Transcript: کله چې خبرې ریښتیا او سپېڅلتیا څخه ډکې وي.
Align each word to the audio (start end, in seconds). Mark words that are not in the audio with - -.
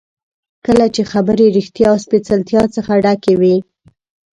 کله 0.65 0.85
چې 0.95 1.01
خبرې 1.11 1.45
ریښتیا 1.57 1.87
او 1.93 1.97
سپېڅلتیا 2.05 2.63
څخه 2.75 2.91
ډکې 3.03 3.33
وي. 3.41 3.55